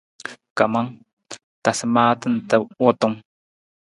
Kamang, 0.57 0.89
tasa 1.63 1.85
maata 1.93 2.25
nta 2.35 2.55
wutung. 2.83 3.15